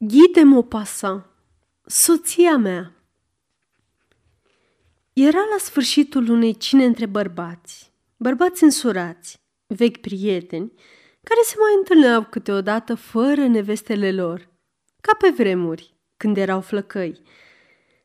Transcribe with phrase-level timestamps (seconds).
[0.00, 1.26] Guy de Maupassant,
[1.86, 2.92] soția mea.
[5.12, 10.72] Era la sfârșitul unei cine între bărbați, bărbați însurați, vechi prieteni,
[11.22, 14.48] care se mai întâlneau câteodată fără nevestele lor,
[15.00, 17.22] ca pe vremuri, când erau flăcăi.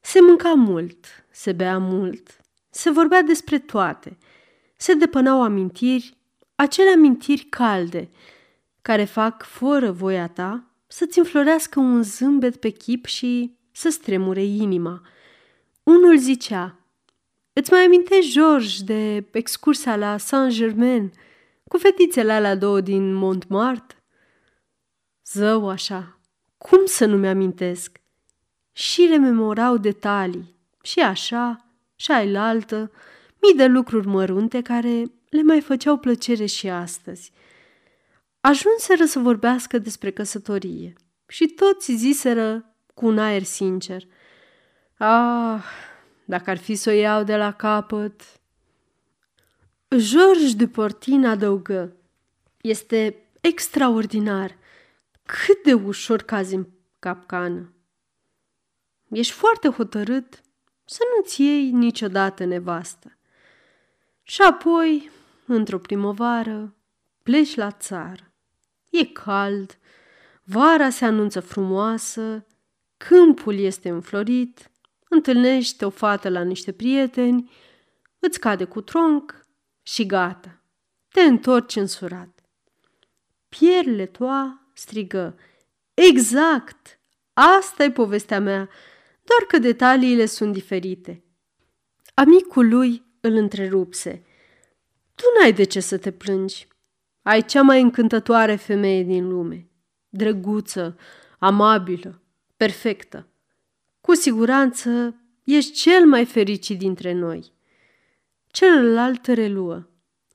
[0.01, 2.39] Se mânca mult, se bea mult,
[2.69, 4.17] se vorbea despre toate,
[4.77, 6.17] se depănau amintiri,
[6.55, 8.09] acele amintiri calde,
[8.81, 15.01] care fac fără voia ta să-ți înflorească un zâmbet pe chip și să stremure inima.
[15.83, 16.79] Unul zicea,
[17.53, 21.11] Îți mai amintești, George, de excursia la Saint-Germain
[21.67, 24.03] cu fetițele alea două din Montmartre?
[25.25, 26.19] Zău așa,
[26.57, 28.01] cum să nu mi-amintesc?
[28.71, 31.65] Și rememorau detalii, și așa,
[31.95, 32.91] și ailaltă,
[33.41, 37.31] mii de lucruri mărunte care le mai făceau plăcere și astăzi–
[38.45, 40.93] Ajunseră să vorbească despre căsătorie
[41.27, 44.03] și toți ziseră cu un aer sincer.
[44.97, 45.63] Ah,
[46.25, 48.21] dacă ar fi să o iau de la capăt...
[49.95, 51.95] George de Portin adăugă.
[52.61, 54.57] Este extraordinar.
[55.25, 56.67] Cât de ușor cazi în
[56.99, 57.73] capcană.
[59.09, 60.41] Ești foarte hotărât
[60.85, 63.17] să nu-ți iei niciodată nevastă.
[64.23, 65.09] Și apoi,
[65.45, 66.75] într-o primăvară,
[67.23, 68.32] pleci la țară.
[68.93, 69.77] E cald,
[70.43, 72.45] vara se anunță frumoasă,
[72.97, 74.71] câmpul este înflorit,
[75.09, 77.51] întâlnești o fată la niște prieteni,
[78.19, 79.45] îți cade cu tronc
[79.81, 80.63] și gata,
[81.07, 82.39] te întorci însurat.
[83.49, 85.37] Pierre toa strigă,
[85.93, 86.99] exact,
[87.33, 88.69] asta e povestea mea,
[89.23, 91.23] doar că detaliile sunt diferite.
[92.13, 94.25] Amicul lui îl întrerupse.
[95.15, 96.67] Tu n-ai de ce să te plângi.
[97.23, 99.69] Ai cea mai încântătoare femeie din lume,
[100.09, 100.97] drăguță,
[101.39, 102.21] amabilă,
[102.57, 103.27] perfectă.
[104.01, 107.51] Cu siguranță ești cel mai fericit dintre noi.
[108.47, 109.87] Celălalt reluă.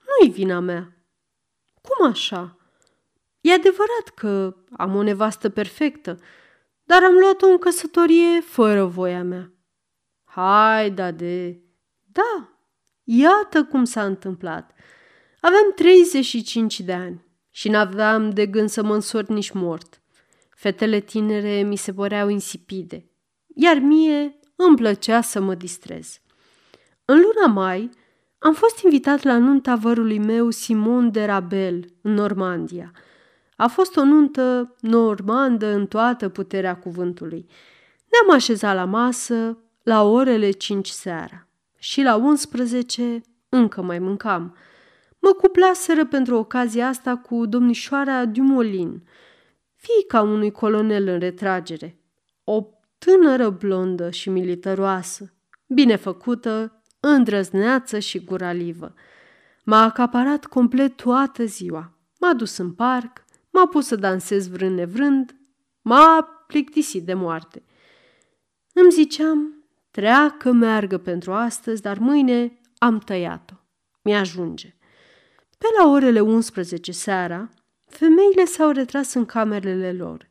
[0.07, 0.97] Nu-i vina mea.
[1.83, 2.59] Cum așa?
[3.41, 6.19] E adevărat că am o nevastă perfectă,
[6.85, 9.53] dar am luat-o în căsătorie fără voia mea.
[10.25, 11.61] Hai, da de...
[12.05, 12.49] Da,
[13.05, 14.73] iată cum s-a întâmplat.
[15.41, 20.01] Aveam 35 de ani și n-aveam de gând să mă însor nici mort.
[20.51, 23.05] Fetele tinere mi se păreau insipide,
[23.55, 26.21] iar mie îmi plăcea să mă distrez.
[27.05, 27.91] În luna mai
[28.39, 32.93] am fost invitat la nunta vărului meu Simon de Rabel în Normandia.
[33.57, 37.47] A fost o nuntă normandă în toată puterea cuvântului.
[38.09, 41.47] Ne-am așezat la masă la orele 5 seara
[41.77, 44.55] și la 11 încă mai mâncam–
[45.19, 49.03] Mă cuplaseră pentru ocazia asta cu domnișoara Dumolin,
[49.75, 52.01] fiica unui colonel în retragere.
[52.45, 52.67] O
[52.99, 55.33] tânără blondă și militaroasă,
[55.67, 58.95] bine făcută, îndrăzneață și guralivă.
[59.65, 61.93] M-a acaparat complet toată ziua.
[62.21, 65.37] M-a dus în parc, m-a pus să dansez vrând nevrând,
[65.83, 67.63] m-a plictisit de moarte.
[68.73, 73.55] Îmi ziceam, treacă meargă pentru astăzi, dar mâine am tăiat-o.
[74.03, 74.78] Mi-ajunge.
[75.59, 77.49] Pe la orele 11 seara,
[77.87, 80.29] femeile s-au retras în camerele lor.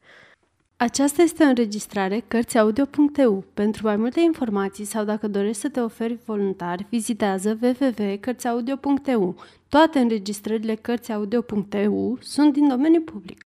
[0.78, 3.44] Aceasta este o înregistrare Cărțiaudio.eu.
[3.54, 9.36] Pentru mai multe informații sau dacă dorești să te oferi voluntar, vizitează www.cărțiaudio.eu.
[9.70, 13.42] Toate înregistrările Cărțiaudio.eu sunt din domeniu public.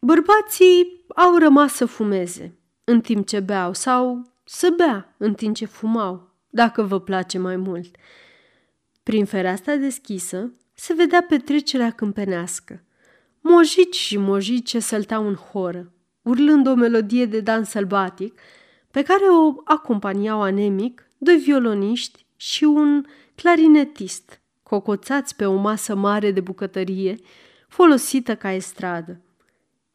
[0.00, 5.64] Bărbații au rămas să fumeze în timp ce beau sau să bea în timp ce
[5.64, 7.96] fumau, dacă vă place mai mult–
[9.08, 12.84] prin fereastra deschisă se vedea petrecerea câmpenească.
[13.40, 15.92] Mojici și mojice sălteau în horă,
[16.22, 18.40] urlând o melodie de dans sălbatic,
[18.90, 23.04] pe care o acompaniau anemic doi violoniști și un
[23.34, 27.16] clarinetist, cocoțați pe o masă mare de bucătărie,
[27.68, 29.20] folosită ca estradă.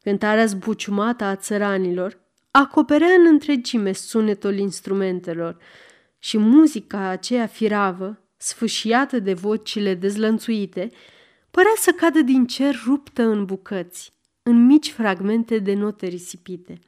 [0.02, 2.18] Cântarea zbuciumată a țăranilor
[2.50, 5.56] acoperea în întregime sunetul instrumentelor
[6.18, 10.90] și muzica aceea firavă sfâșiată de vocile dezlănțuite,
[11.50, 14.12] părea să cadă din cer ruptă în bucăți,
[14.42, 16.78] în mici fragmente de note risipite.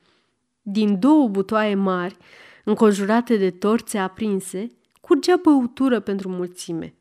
[0.63, 2.17] Din două butoaie mari,
[2.65, 4.71] înconjurate de torțe aprinse,
[5.01, 6.95] curgea băutură pentru mulțime.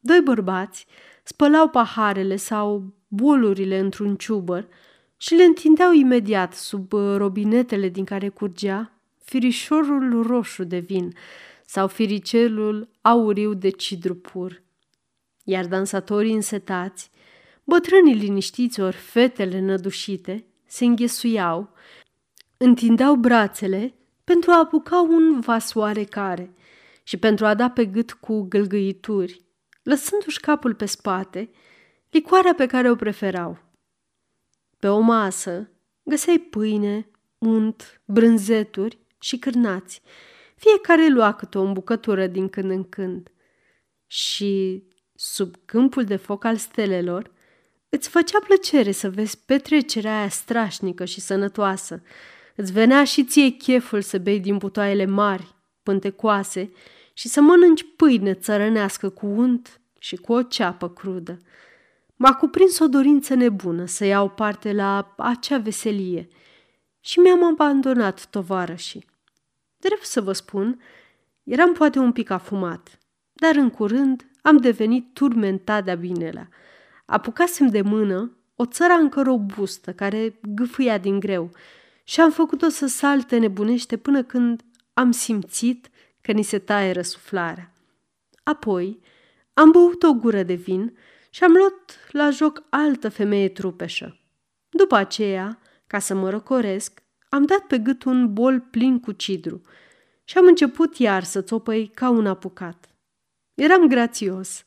[0.00, 0.86] Doi bărbați
[1.22, 4.66] spălau paharele sau bolurile într-un ciubăr
[5.16, 8.92] și le întindeau imediat sub robinetele din care curgea
[9.24, 11.14] firișorul roșu de vin,
[11.68, 14.62] sau firicelul auriu de cidru pur.
[15.44, 17.10] Iar dansatorii însetați,
[17.64, 21.72] bătrânii liniștiți ori fetele nădușite, se înghesuiau,
[22.56, 23.94] întindeau brațele
[24.24, 26.54] pentru a apuca un vas oarecare
[27.02, 29.44] și pentru a da pe gât cu gâlgâituri,
[29.82, 31.50] lăsându-și capul pe spate,
[32.10, 33.58] licoarea pe care o preferau.
[34.78, 35.70] Pe o masă
[36.02, 40.02] găseai pâine, unt, brânzeturi și cârnați.
[40.58, 43.30] Fiecare lua câte o bucătură din când în când.
[44.06, 44.82] Și,
[45.14, 47.30] sub câmpul de foc al stelelor,
[47.88, 52.02] îți făcea plăcere să vezi petrecerea aia strașnică și sănătoasă.
[52.54, 56.72] Îți venea și ție cheful să bei din butoaiele mari, pântecoase,
[57.12, 61.38] și să mănânci pâine țărănească cu unt și cu o ceapă crudă.
[62.16, 66.28] M-a cuprins o dorință nebună să iau parte la acea veselie
[67.00, 69.06] și mi-am abandonat tovarășii.
[69.78, 70.80] Drept să vă spun,
[71.42, 72.98] eram poate un pic afumat,
[73.32, 76.48] dar în curând am devenit turmentat de-a binelea.
[77.06, 81.50] Apucasem de mână o țărancă robustă care gâfâia din greu
[82.04, 84.62] și am făcut-o să salte nebunește până când
[84.94, 85.90] am simțit
[86.20, 87.72] că ni se taie răsuflarea.
[88.42, 89.00] Apoi
[89.54, 90.96] am băut o gură de vin
[91.30, 94.18] și am luat la joc altă femeie trupeșă.
[94.68, 99.60] După aceea, ca să mă răcoresc, am dat pe gât un bol plin cu cidru
[100.24, 102.88] și am început iar să țopăi ca un apucat.
[103.54, 104.64] Eram grațios.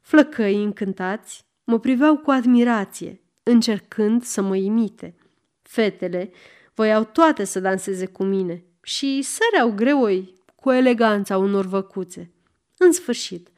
[0.00, 5.16] Flăcăi încântați mă priveau cu admirație, încercând să mă imite.
[5.62, 6.30] Fetele
[6.74, 12.32] voiau toate să danseze cu mine și săreau greoi cu eleganța unor văcuțe.
[12.78, 13.48] În sfârșit,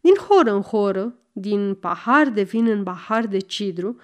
[0.00, 3.96] din horă în horă, din pahar de vin în pahar de cidru,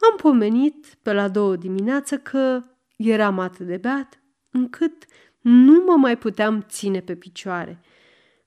[0.00, 2.62] m-am pomenit pe la două dimineață că
[2.98, 5.04] eram atât de beat încât
[5.40, 7.80] nu mă mai puteam ține pe picioare.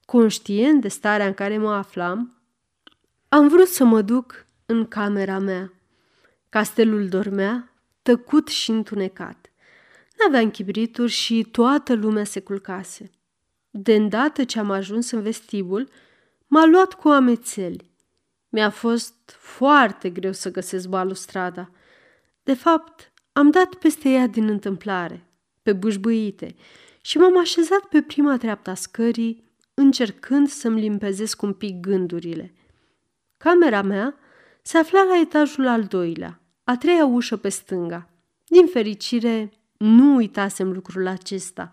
[0.05, 2.41] Conștient de starea în care mă aflam,
[3.29, 5.73] am vrut să mă duc în camera mea.
[6.49, 9.51] Castelul dormea, tăcut și întunecat.
[10.17, 13.11] N-avea închibrituri și toată lumea se culcase.
[13.69, 15.89] De îndată ce am ajuns în vestibul,
[16.47, 17.91] m-a luat cu amețeli.
[18.49, 21.71] Mi-a fost foarte greu să găsesc balustrada.
[22.43, 25.25] De fapt, am dat peste ea din întâmplare,
[25.61, 26.55] pe bușbâite,
[27.01, 32.53] și m-am așezat pe prima treaptă a scării, încercând să-mi limpezesc un pic gândurile.
[33.37, 34.15] Camera mea
[34.61, 38.09] se afla la etajul al doilea, a treia ușă pe stânga.
[38.47, 41.71] Din fericire, nu uitasem lucrul acesta.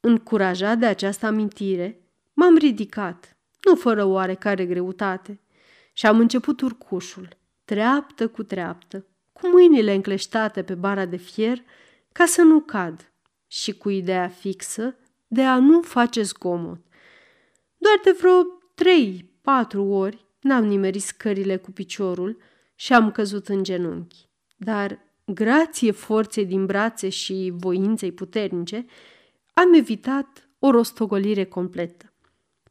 [0.00, 2.00] Încurajat de această amintire,
[2.32, 3.36] m-am ridicat,
[3.68, 5.40] nu fără oarecare greutate,
[5.92, 7.28] și am început urcușul,
[7.64, 9.06] treaptă cu treaptă,
[9.42, 11.62] cu mâinile încleștate pe bara de fier,
[12.12, 13.12] ca să nu cad
[13.46, 14.96] și cu ideea fixă
[15.26, 16.80] de a nu face zgomot.
[17.76, 18.42] Doar de vreo
[18.74, 22.42] trei, patru ori n-am nimerit scările cu piciorul
[22.74, 24.28] și am căzut în genunchi.
[24.56, 28.86] Dar, grație forței din brațe și voinței puternice,
[29.54, 32.12] am evitat o rostogolire completă.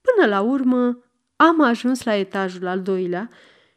[0.01, 1.03] Până la urmă,
[1.35, 3.29] am ajuns la etajul al doilea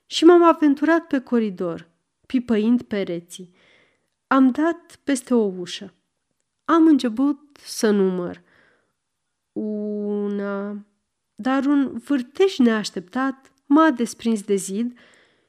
[0.06, 1.92] și m-am aventurat pe coridor,
[2.34, 3.54] pipăind pereții.
[4.26, 5.94] Am dat peste o ușă.
[6.64, 8.42] Am început să număr.
[9.52, 10.84] Una...
[11.34, 14.98] Dar un vârtej neașteptat m-a desprins de zid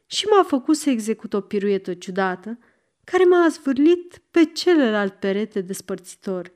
[0.05, 2.57] și m-a făcut să execut o piruetă ciudată,
[3.03, 6.51] care m-a zvârlit pe celălalt perete despărțitor.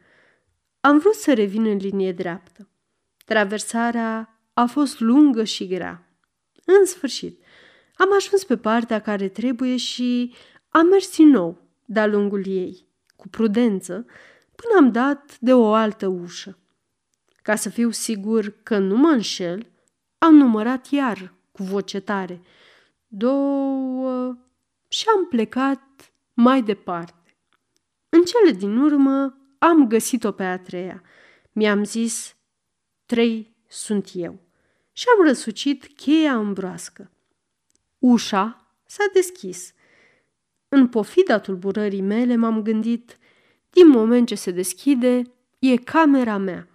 [0.79, 2.69] Am vrut să revin în linie dreaptă.
[3.25, 6.19] Traversarea a fost lungă și grea.
[6.65, 7.43] În sfârșit,
[8.01, 10.33] am ajuns pe partea care trebuie și
[10.69, 14.05] am mers din nou de-a lungul ei, cu prudență,
[14.55, 16.57] până am dat de o altă ușă.
[17.41, 19.71] Ca să fiu sigur că nu mă înșel,
[20.17, 22.41] am numărat iar cu voce tare.
[23.07, 24.37] Două...
[24.87, 27.37] Și am plecat mai departe.
[28.09, 31.03] În cele din urmă am găsit-o pe a treia.
[31.51, 32.35] Mi-am zis,
[33.05, 34.39] trei sunt eu.
[34.91, 37.11] Și am răsucit cheia în broască.
[37.99, 39.73] Ușa s-a deschis.
[40.69, 43.17] În pofida tulburării mele m-am gândit,
[43.69, 45.21] din moment ce se deschide,
[45.59, 46.67] e camera mea.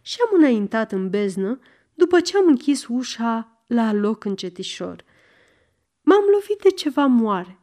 [0.00, 1.58] Și am înaintat în beznă
[1.94, 5.04] după ce am închis ușa la loc încetișor.
[6.00, 7.60] M-am lovit de ceva moare.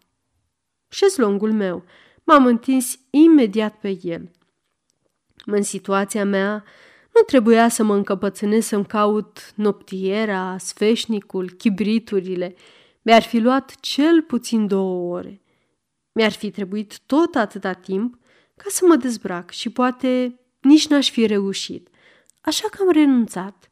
[0.90, 1.84] Șezlongul meu.
[2.24, 4.32] M-am întins imediat pe el.
[5.46, 6.64] În situația mea,
[7.14, 12.56] nu trebuia să mă încăpățânez să-mi caut noptiera, sfeșnicul, chibriturile.
[13.08, 15.42] Mi-ar fi luat cel puțin două ore.
[16.12, 18.20] Mi-ar fi trebuit tot atâta timp
[18.56, 21.90] ca să mă dezbrac și poate nici n-aș fi reușit.
[22.42, 23.72] Așa că am renunțat.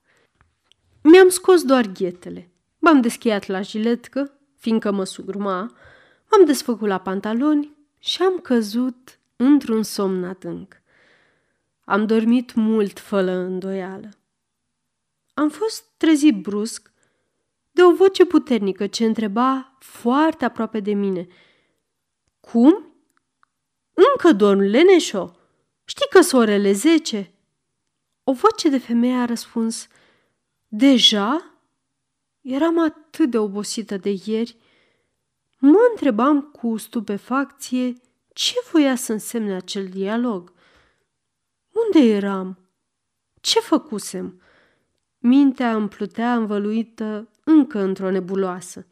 [1.02, 2.52] Mi-am scos doar ghetele.
[2.80, 5.60] M-am deschiat la jiletcă, fiindcă mă sugruma,
[6.32, 10.82] m-am desfăcut la pantaloni și am căzut într-un somn adânc.
[11.86, 14.10] Am dormit mult fără îndoială.
[15.34, 16.94] Am fost trezit brusc
[17.76, 21.28] de o voce puternică ce întreba foarte aproape de mine.
[22.40, 22.94] Cum?
[23.94, 25.36] Încă dorm, Leneșo?
[25.86, 27.34] Știi că sunt orele zece?"
[28.24, 29.88] O voce de femeie a răspuns,
[30.68, 31.60] Deja?
[32.42, 34.58] Eram atât de obosită de ieri.
[35.60, 37.94] Mă întrebam cu stupefacție
[38.34, 40.54] ce voia să însemne acel dialog.
[41.72, 42.60] Unde eram?
[43.42, 44.42] Ce făcusem?
[45.28, 48.86] Mintea îmi plutea învăluită încă într-o nebuloasă.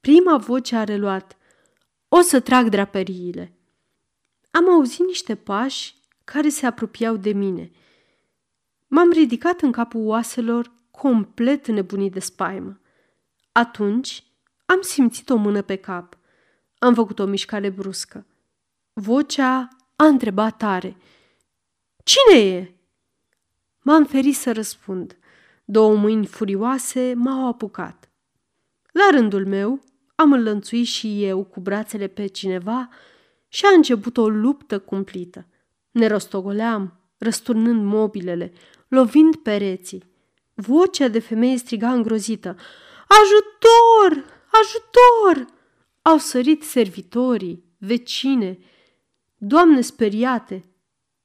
[0.00, 1.36] Prima voce a reluat.
[2.08, 3.52] O să trag draperiile.
[4.50, 7.70] Am auzit niște pași care se apropiau de mine.
[8.86, 12.80] M-am ridicat în capul oaselor, complet nebunit de spaimă.
[13.52, 14.24] Atunci
[14.66, 16.18] am simțit o mână pe cap.
[16.78, 18.26] Am făcut o mișcare bruscă.
[18.92, 20.96] Vocea a întrebat tare.
[22.04, 22.74] Cine e?
[23.82, 25.17] M-am ferit să răspund.
[25.70, 28.10] Două mâini furioase m-au apucat.
[28.92, 29.80] La rândul meu,
[30.14, 32.88] am înlănțuit și eu cu brațele pe cineva
[33.48, 35.46] și a început o luptă cumplită.
[35.90, 38.52] Ne rostogoleam, răsturnând mobilele,
[38.88, 40.04] lovind pereții.
[40.54, 42.56] Vocea de femeie striga îngrozită.
[43.08, 44.24] Ajutor!
[44.52, 45.52] Ajutor!
[46.02, 48.58] Au sărit servitorii, vecine,
[49.36, 50.64] doamne speriate.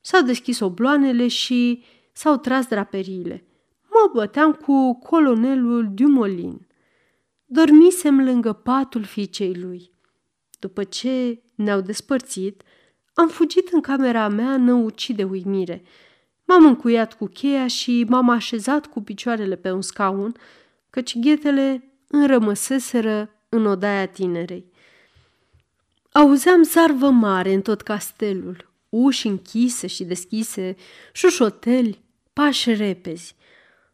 [0.02, 3.48] S-au deschis obloanele și s-au tras draperiile.
[4.04, 6.68] Mă băteam cu colonelul Dumolin.
[7.46, 9.92] Dormisem lângă patul fiicei lui.
[10.60, 12.64] După ce ne-au despărțit,
[13.14, 15.84] am fugit în camera mea năucit de uimire.
[16.44, 20.36] M-am încuiat cu cheia și m-am așezat cu picioarele pe un scaun,
[20.90, 24.72] căci ghetele înrămăseseră în odaia tinerei.
[26.12, 30.76] Auzeam zarvă mare în tot castelul, uși închise și deschise,
[31.12, 33.36] șușoteli, pași repezi.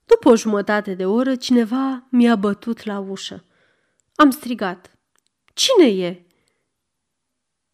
[0.09, 3.43] După o jumătate de oră, cineva mi-a bătut la ușă.
[4.15, 4.97] Am strigat.
[5.53, 6.23] Cine e?"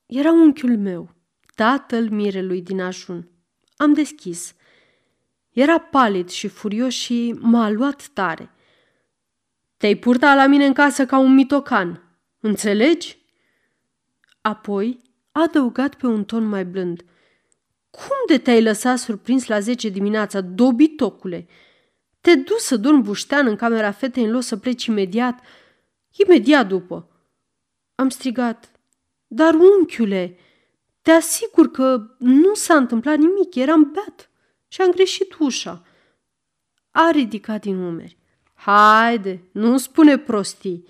[0.05, 1.09] Era unchiul meu,
[1.55, 3.29] tatăl mirelui din ajun.
[3.77, 4.55] Am deschis.
[5.51, 8.49] Era palid și furios și m-a luat tare.
[9.77, 13.17] Te-ai purtat la mine în casă ca un mitocan, înțelegi?
[14.41, 15.01] Apoi
[15.31, 17.05] a adăugat pe un ton mai blând.
[17.89, 21.47] Cum de te-ai lăsat surprins la zece dimineața, dobitocule?
[22.25, 25.39] Te duci să dormi buștean în camera fetei în loc să pleci imediat,
[26.11, 27.09] imediat după.
[27.95, 28.71] Am strigat.
[29.27, 30.37] Dar, unchiule,
[31.01, 34.29] te asigur că nu s-a întâmplat nimic, eram beat
[34.67, 35.83] și am greșit ușa.
[36.91, 38.17] A ridicat din umeri.
[38.53, 40.87] Haide, nu spune prostii.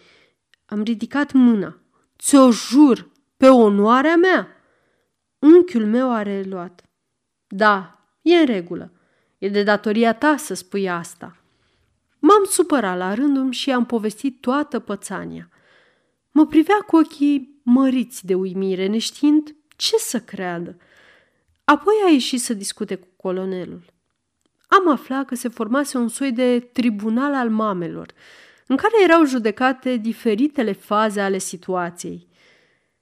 [0.66, 1.80] Am ridicat mâna.
[2.20, 4.48] Ți-o jur, pe onoarea mea.
[5.40, 6.84] Unchiul meu a reluat.
[7.48, 8.92] Da, e în regulă.
[9.46, 11.38] E de datoria ta să spui asta.
[12.20, 15.50] M-am supărat la rândul și am povestit toată pățania.
[16.32, 20.78] Mă privea cu ochii măriți de uimire, neștiind ce să creadă.
[21.64, 23.84] Apoi a ieșit să discute cu colonelul.
[24.68, 28.14] Am aflat că se formase un soi de tribunal al mamelor,
[28.68, 32.28] în care erau judecate diferitele faze ale situației.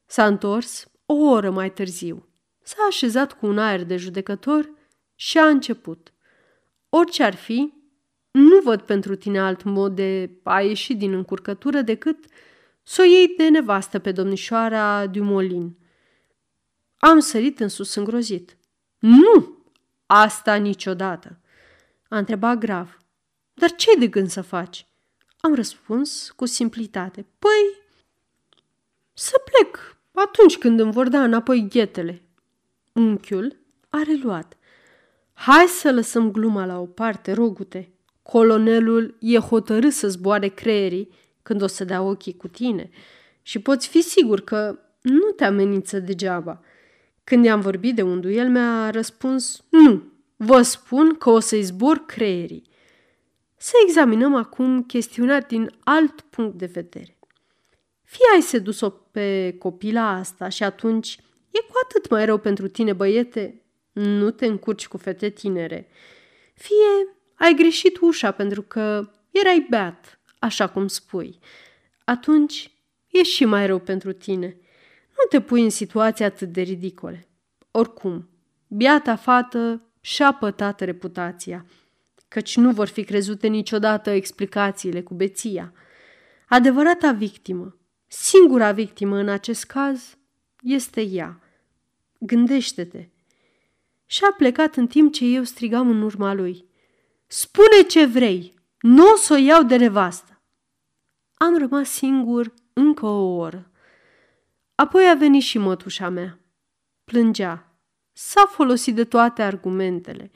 [0.06, 2.28] S-a întors o oră mai târziu.
[2.64, 4.70] S-a așezat cu un aer de judecător
[5.16, 6.13] și a început.
[6.96, 7.74] Orice ar fi,
[8.32, 12.26] nu văd pentru tine alt mod de a ieși din încurcătură decât
[12.84, 15.78] să o iei de nevastă pe domnișoara Dumolin.
[16.98, 18.58] Am sărit în sus îngrozit.
[19.00, 19.58] Nu!
[20.06, 21.40] Asta niciodată!
[22.10, 22.98] A întrebat grav.
[23.54, 24.88] Dar ce de gând să faci?
[25.40, 27.26] Am răspuns cu simplitate.
[27.40, 27.82] Păi,
[29.14, 32.22] să plec atunci când îmi vor da înapoi ghetele.
[32.92, 33.56] Unchiul
[33.90, 34.58] a reluat.
[35.34, 37.94] Hai să lăsăm gluma la o parte, rogute.
[38.22, 41.10] Colonelul e hotărât să zboare creierii
[41.42, 42.90] când o să dea ochii cu tine
[43.42, 46.62] și poți fi sigur că nu te amenință degeaba.
[47.24, 50.04] Când i-am vorbit de un duel, mi-a răspuns nu,
[50.36, 52.64] vă spun că o să-i zbor creierii.
[53.58, 57.18] Să examinăm acum chestiunea din alt punct de vedere.
[58.04, 61.18] Fie ai sedus-o pe copila asta și atunci
[61.50, 63.63] e cu atât mai rău pentru tine, băiete,
[63.94, 65.88] nu te încurci cu fete tinere.
[66.54, 71.40] Fie ai greșit ușa pentru că erai beat, așa cum spui.
[72.04, 72.72] Atunci
[73.08, 74.58] e și mai rău pentru tine.
[75.10, 77.28] Nu te pui în situații atât de ridicole.
[77.72, 78.30] Oricum,
[78.68, 81.66] biata fată și-a pătat reputația,
[82.28, 85.74] căci nu vor fi crezute niciodată explicațiile cu beția.
[86.48, 90.18] Adevărata victimă, singura victimă în acest caz,
[90.62, 91.40] este ea.
[92.20, 93.08] gândește-te.
[94.06, 96.66] Și a plecat în timp ce eu strigam în urma lui.
[97.28, 100.42] Spune ce vrei, nu o să o iau de nevastă.
[101.34, 103.72] Am rămas singur încă o oră.
[104.76, 106.40] Apoi a venit și mătușa mea.
[107.04, 107.78] Plângea.
[108.12, 110.32] S-a folosit de toate argumentele.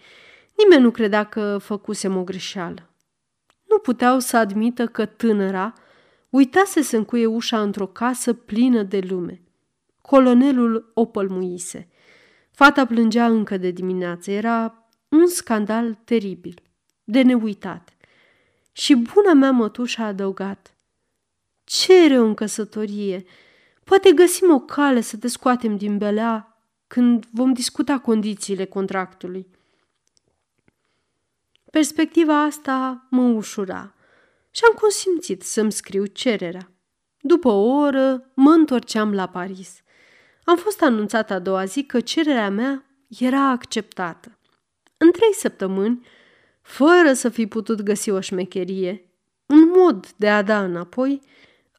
[0.58, 2.90] Nimeni nu credea că făcusem o greșeală.
[3.64, 5.74] Nu puteau să admită că tânăra
[6.30, 9.42] uitase să încuie ușa într-o casă plină de lume.
[10.02, 11.90] Colonelul o pălmuise.
[12.58, 14.32] Fata plângea încă de dimineață.
[14.32, 16.62] Era un scandal teribil,
[17.04, 17.94] de neuitat.
[18.72, 20.78] Și buna mea mătușa a adăugat.
[21.64, 23.26] Ce rău în căsătorie!
[23.84, 29.48] Poate găsim o cale să te scoatem din belea când vom discuta condițiile contractului.
[31.72, 33.94] Perspectiva asta mă ușura
[34.52, 36.72] și am consimțit să-mi scriu cererea.
[37.20, 39.82] După o oră mă întorceam la Paris.
[40.50, 42.86] Am fost anunțat a doua zi că cererea mea
[43.20, 44.38] era acceptată.
[44.98, 46.06] În trei săptămâni,
[46.62, 49.10] fără să fi putut găsi o șmecherie,
[49.46, 51.22] un mod de a da înapoi,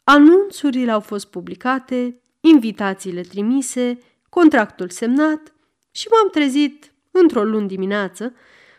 [0.05, 3.99] anunțurile au fost publicate, invitațiile trimise,
[4.29, 5.53] contractul semnat
[5.91, 8.35] și m-am trezit într-o luni dimineață,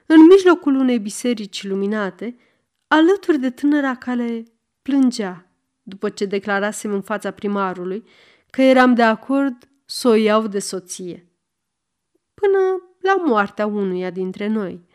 [0.05, 2.36] în mijlocul unei biserici luminate,
[2.88, 4.43] alături de tânăra care
[4.81, 5.46] plângea
[5.84, 8.03] după ce declarasem în fața primarului
[8.50, 11.27] că eram de acord să o iau de soție.
[12.34, 12.58] Până
[13.01, 14.88] la moartea unuia dintre noi.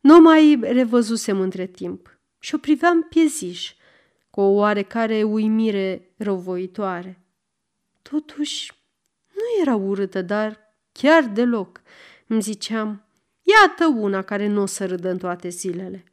[0.00, 3.74] Nu mai revăzusem între timp și o priveam pieziș,
[4.30, 7.26] cu o oarecare uimire răvoitoare.
[8.02, 8.72] Totuși,
[9.32, 10.58] nu era urâtă, dar
[10.92, 11.80] chiar deloc.
[12.26, 13.04] Îmi ziceam,
[13.42, 16.04] iată una care nu o să râdă în toate zilele.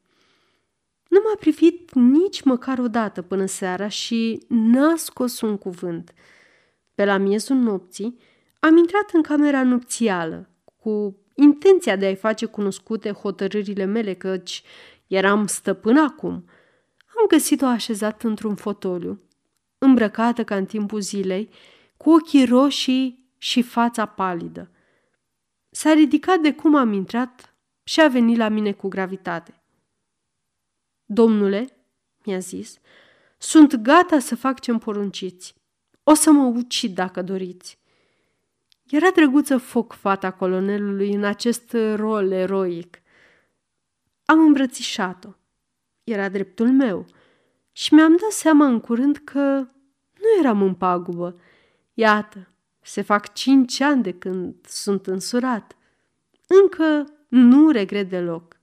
[1.08, 6.14] Nu m-a privit nici măcar o dată până seara și n-a scos un cuvânt.
[7.00, 8.18] Pe la miezul nopții
[8.58, 14.62] am intrat în camera nupțială cu intenția de a-i face cunoscute hotărârile mele, căci
[15.06, 16.32] eram stăpân acum.
[17.16, 19.20] Am găsit-o așezată într-un fotoliu,
[19.78, 21.50] îmbrăcată ca în timpul zilei,
[21.96, 24.70] cu ochii roșii și fața palidă.
[25.70, 29.62] S-a ridicat de cum am intrat și a venit la mine cu gravitate.
[31.04, 31.66] Domnule,
[32.24, 32.78] mi-a zis,
[33.38, 35.58] sunt gata să fac ce-mi porunciți.
[36.02, 37.78] O să mă ucid dacă doriți.
[38.90, 43.02] Era drăguță foc fata colonelului în acest rol eroic.
[44.24, 45.28] Am îmbrățișat-o.
[46.04, 47.06] Era dreptul meu
[47.72, 49.68] și mi-am dat seama în curând că
[50.20, 51.40] nu eram în pagubă.
[51.94, 52.48] Iată,
[52.80, 55.76] se fac cinci ani de când sunt însurat.
[56.46, 58.56] Încă nu regret deloc.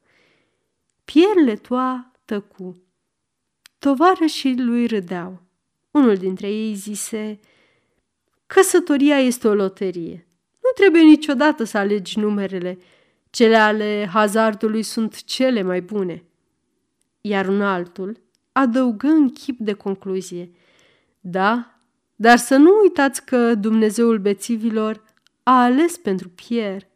[1.05, 2.83] Pierre Letoa tăcu.
[3.79, 5.46] Tovarășii lui râdeau.
[5.97, 7.39] Unul dintre ei zise,
[8.45, 10.27] căsătoria este o loterie.
[10.63, 12.77] Nu trebuie niciodată să alegi numerele.
[13.29, 16.23] Cele ale hazardului sunt cele mai bune.
[17.21, 20.51] Iar un altul adăugă în chip de concluzie.
[21.19, 21.79] Da,
[22.15, 25.03] dar să nu uitați că Dumnezeul bețivilor
[25.43, 26.86] a ales pentru Pierre